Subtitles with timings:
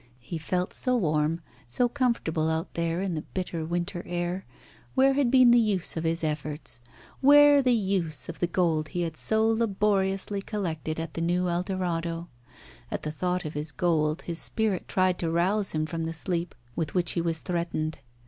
[0.19, 4.47] He felt so warm, so comfortable out there in the bitter winter air.
[4.95, 6.79] Where had been the use of his efforts?
[7.19, 12.29] Where the use of the gold he had so laboriously collected at the new Eldorado?
[12.89, 16.55] At the thought of his gold his spirit tried to rouse him from the sleep
[16.75, 17.99] with which he was threatened.